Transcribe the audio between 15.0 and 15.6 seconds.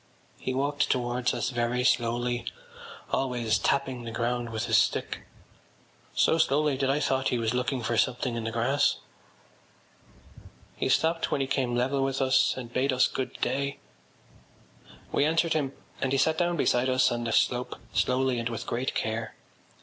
We answered